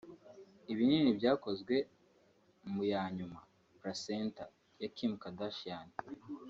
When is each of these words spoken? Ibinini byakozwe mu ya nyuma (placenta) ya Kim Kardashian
Ibinini 0.71 1.09
byakozwe 1.19 1.75
mu 2.71 2.81
ya 2.91 3.03
nyuma 3.17 3.39
(placenta) 3.79 4.43
ya 4.81 4.87
Kim 4.95 5.11
Kardashian 5.21 5.87